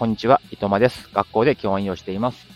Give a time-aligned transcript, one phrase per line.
[0.00, 1.10] こんにちは、いとまです。
[1.12, 2.46] 学校で教員をしています。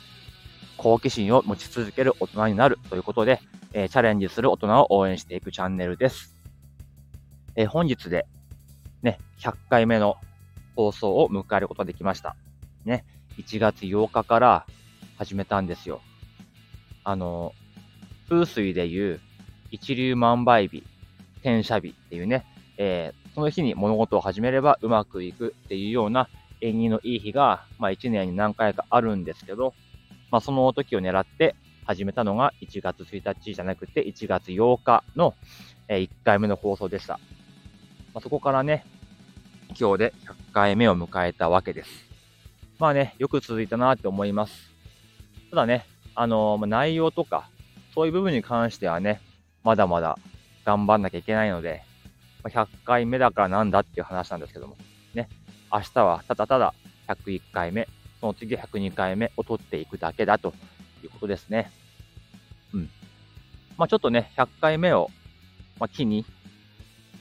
[0.79, 3.39] 好奇心を持ち続ける大人になるということで、
[3.75, 6.35] えー、チャレンジする大人を応援していくチャンネルです。
[7.55, 8.25] えー、本日で、
[9.03, 10.17] ね、100回目の
[10.75, 12.35] 放送を迎えることができました。
[12.87, 13.05] ね、
[13.37, 14.67] 1月8日から
[15.19, 16.01] 始めたんですよ。
[17.05, 17.53] あの、
[18.27, 19.21] 風水でいう
[19.71, 20.83] 一粒万倍日、
[21.41, 22.47] 転写日っていうね、
[22.79, 26.31] えー、その日に物事を始めればうまくいくっていうような
[26.65, 29.75] 縁起のいい日が、まあ1年に何回かあるんですけど、
[30.31, 31.55] まあその時を狙って
[31.85, 35.35] 始めたのが1月1日じゃなくて1月8日の
[35.89, 37.21] 1回目の放送でした。
[38.15, 38.87] まあ、そこからね、
[39.79, 41.91] 今日で100回目を迎えたわけです。
[42.79, 44.71] まあね、よく続いたなって思います。
[45.51, 45.85] ただね、
[46.15, 47.49] あのー、内容とか、
[47.95, 49.21] そういう部分に関してはね、
[49.63, 50.19] まだまだ
[50.65, 51.83] 頑張んなきゃいけないので、
[52.45, 54.77] 100回目だからなんだっていう話なんですけども、
[55.15, 55.29] ね、
[55.73, 56.75] 明日はただただ
[57.09, 57.89] 101回目、
[58.21, 60.55] その次102回目を取っていくだけだと
[61.03, 61.71] いうことですね。
[62.73, 62.91] うん。
[63.77, 65.11] まあちょっとね、100回目を、
[65.79, 66.25] まあ、機に、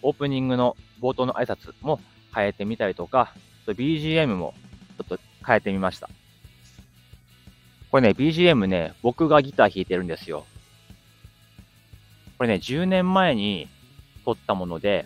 [0.02, 2.00] オープニングの冒頭の挨拶も
[2.34, 3.34] 変えてみたりとか、
[3.66, 4.54] BGM も
[4.98, 6.10] ちょっと変えてみました。
[7.90, 10.46] これね、BGM ね、僕がギター弾いてるんですよ。
[12.38, 13.68] これね、10年前に
[14.26, 15.06] 撮ったもので、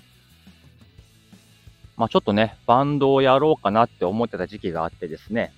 [1.98, 5.52] まあちょっとね、バンドをやろうかなって思ってた時期があってですね、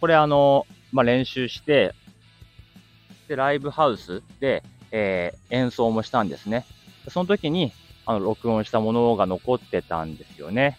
[0.00, 1.94] これあの、まあ練習して、
[3.28, 6.66] で、ライブハウスで、えー、演奏もしたんですね。
[7.08, 7.72] その時に、
[8.04, 10.78] あの、録音したものが残ってたんですよね。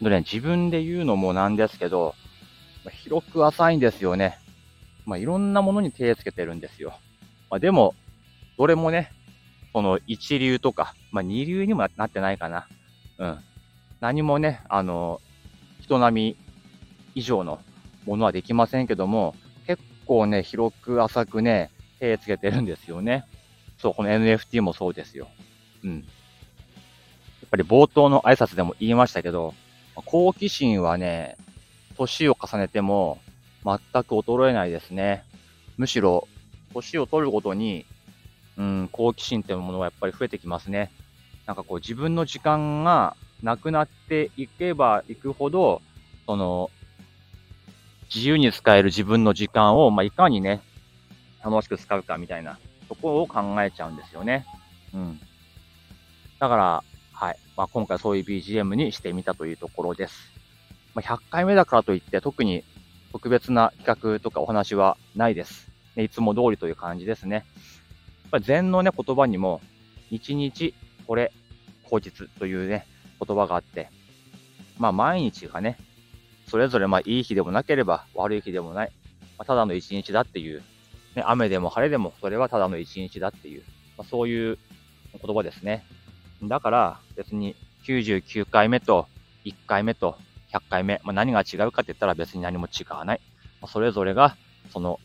[0.00, 2.14] でね、自分で言うのもなんですけど、
[2.84, 4.38] まあ、広く浅いんですよね。
[5.06, 6.94] まあ、いろんなものに手をつけてるんですよ。
[7.50, 7.94] まあ、でも、
[8.56, 9.10] どれもね、
[9.72, 12.68] この一流とか、まあ、二流にもなってないかな。
[13.18, 13.38] うん。
[14.00, 15.20] 何もね、あの、
[15.80, 16.36] 人並み
[17.14, 17.60] 以上の
[18.06, 19.34] ものはできませんけども、
[19.66, 21.70] 結構ね、広く浅くね、
[22.00, 23.24] 手つけてるんですよね。
[23.78, 25.28] そう、この NFT もそうですよ。
[25.84, 25.96] うん。
[25.96, 26.04] やっ
[27.50, 29.54] ぱり冒頭の挨拶でも言いましたけど、
[29.94, 31.36] 好奇心はね、
[31.96, 33.18] 年を重ねても
[33.64, 35.24] 全く衰えないですね。
[35.76, 36.28] むしろ、
[36.72, 37.86] 年を取るごとに、
[38.56, 40.90] うん、好奇心っていうものはやっぱり増えてきますね。
[41.48, 45.80] なんかこう自分の時間がなくなっていけばいくほど、
[46.26, 46.70] その、
[48.14, 50.60] 自由に使える自分の時間を、まあ、いかにね、
[51.42, 54.44] 楽しく使うかみたいなところを考えちゃうんですよね。
[54.92, 55.20] うん。
[56.38, 57.38] だから、はい。
[57.56, 60.30] まあ、今回そういう BGM にしてみたというところです。
[60.94, 62.62] まあ、100回目だからといって特に
[63.10, 65.70] 特別な企画とかお話はないです。
[65.96, 67.36] ね、いつも通りという感じですね。
[67.36, 67.44] やっ
[68.32, 69.62] ぱ禅のね、言葉にも、
[70.10, 70.74] 日日
[71.08, 71.32] これ、
[71.88, 72.86] 口実というね、
[73.24, 73.90] 言葉があって、
[74.78, 75.78] まあ毎日がね、
[76.48, 78.92] それぞれまあいい日でもなければ悪い日でもない、
[79.36, 80.62] まあ、ただの一日だっていう、
[81.14, 83.62] ね、雨でも晴れでもそれはただの一日だっていう、
[83.96, 84.58] まあ、そういう
[85.22, 85.84] 言葉ですね。
[86.42, 87.54] だから別に
[87.84, 89.06] 99回目と
[89.44, 90.16] 1回目と
[90.52, 93.20] 100回目、まあ、何が違うかって言ったら別に何も違わない。
[93.60, 94.36] まあ、それぞれが
[94.72, 95.00] その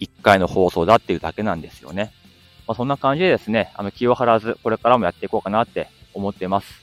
[0.00, 2.12] 1回の放送だっていうだけなんですよね。
[2.66, 6.82] まあ、そんな感じでですね、あの気を張らず、これからもやっていこうかなって思っています。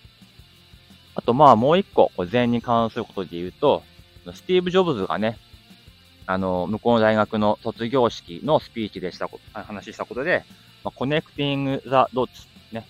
[1.15, 3.83] あと、まあ、もう一個、こ禅に関することで言うと、
[4.33, 5.37] スティーブ・ジョブズがね、
[6.25, 10.43] あの、向こうの大学の卒業式のスピーチでしたこと、話したことで、
[10.83, 12.85] まあ、 connecting the dots、ね、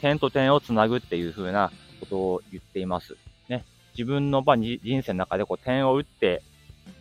[0.00, 3.16] 点と点をつなぐっていう風なことを言っています。
[3.48, 6.42] ね、自分の、まあ、人生の中でこう点を打って、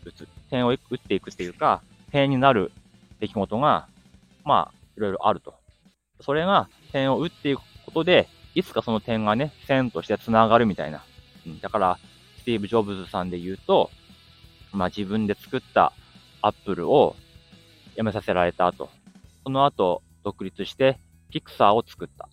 [0.03, 1.81] 打つ、点を打っていくっていうか、
[2.11, 2.71] 点になる
[3.19, 3.87] 出来事が、
[4.43, 5.55] まあ、いろいろあると。
[6.21, 11.03] それが点を打っていくことで、いつかその点がね、線として繋がるみたいな。
[11.45, 11.99] うん、だから、
[12.39, 13.91] スティーブ・ジョブズさんで言うと、
[14.73, 15.93] まあ自分で作った
[16.41, 17.15] アップルを
[17.95, 18.89] 辞めさせられた後、
[19.43, 22.27] その後、独立してピクサーを作った。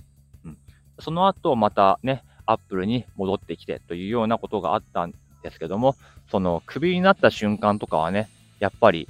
[0.44, 0.58] うん、
[0.98, 5.94] その後、またね、アップルに戻ってきてというようなことがあったんですけども、
[6.30, 8.28] そのクビになった瞬間とかはね、
[8.60, 9.08] やっぱり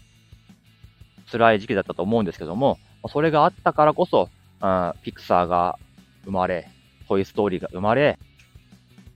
[1.31, 2.79] 辛い時期だったと思うんですけども、
[3.09, 4.29] それがあったからこそ、
[4.61, 5.79] あピクサーが
[6.25, 6.69] 生まれ、
[7.09, 8.19] トイストーリーが生まれ、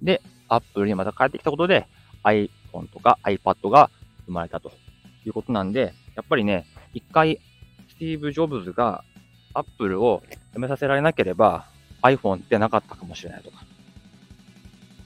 [0.03, 1.87] で、アップルにまた帰ってきたことで
[2.25, 3.91] iPhone とか iPad が
[4.27, 4.73] 生まれたと
[5.25, 7.41] いうことなんで、やっぱりね、一回
[7.89, 9.05] スティーブ・ジョブズが
[9.55, 11.67] アップルを辞めさせられなければ
[12.03, 13.65] iPhone ってなかったかもしれないとか、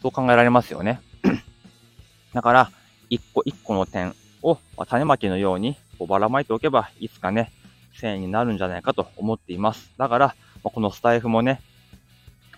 [0.00, 1.00] そう考えられますよね。
[2.34, 2.70] だから、
[3.10, 5.76] 一個一個の点を種まきのように
[6.06, 7.52] ばらまいておけば、いつかね、
[7.94, 9.92] 1000円になるんじゃないかと思っています。
[9.98, 11.60] だから、このスタイフもね、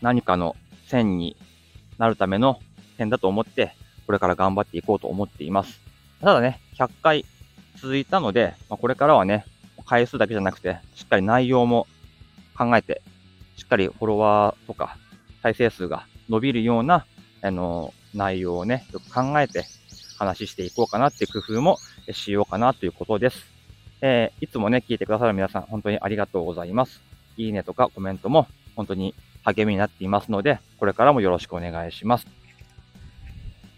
[0.00, 1.36] 何かの線に
[1.98, 2.60] なるための
[2.96, 3.74] 点だと思って、
[4.06, 5.80] これから頑張っていこうと思っています。
[6.20, 7.24] ただね、100回
[7.76, 9.44] 続いたので、ま、これからはね、
[9.86, 11.86] 回数だけじゃなくて、しっかり内容も
[12.56, 13.02] 考えて、
[13.56, 14.96] しっかりフォロワーとか
[15.42, 17.06] 再生数が伸びるような、
[17.42, 19.64] あの、内容をね、よく考えて
[20.18, 21.78] 話していこうかなっていう工夫も
[22.12, 23.46] しようかなということです。
[24.00, 27.00] えー、いつもね、聞いてくださる皆さん、本当にありがとうございます。
[27.36, 28.46] いいねとかコメントも
[28.76, 32.26] 本当に励みになっていますので、これからもよろしくお願いします。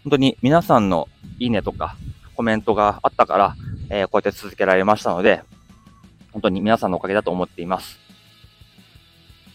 [0.03, 1.09] 本当に皆さんの
[1.39, 1.97] いいねとか
[2.35, 3.55] コメントがあったから、
[3.89, 5.41] えー、こうやって続けられましたので、
[6.31, 7.99] 本当に皆さんのおかげだと思っています。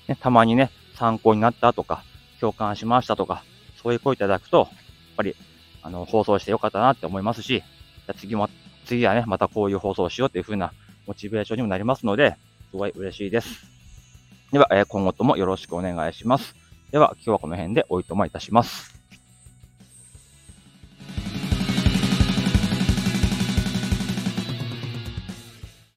[0.08, 2.02] ね、たまにね、参考になったとか、
[2.40, 3.44] 共感しましたとか、
[3.82, 4.68] そういう声いただくと、やっ
[5.16, 5.36] ぱり、
[5.82, 8.48] あの、放送してよかったなって思いますし、じゃ次も、
[8.86, 10.72] 次はね、またこういう放送をしようっていう風な
[11.06, 12.36] モチベーションにもなりますので、
[12.70, 13.66] すごい嬉しいです。
[14.52, 16.54] では、え今後ともよろしくお願いします。
[16.90, 18.91] では、今日はこの辺でおいともいたします。